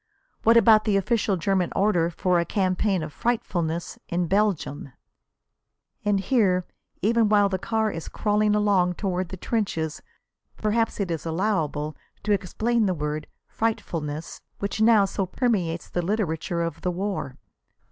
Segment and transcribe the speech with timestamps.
[0.41, 4.93] "What about the official German order for a campaign of 'frightfulness' in Belgium?"
[6.03, 6.65] And here,
[7.03, 10.01] even while the car is crawling along toward the trenches,
[10.57, 16.63] perhaps it is allowable to explain the word "frightfulness," which now so permeates the literature
[16.63, 17.37] of the war.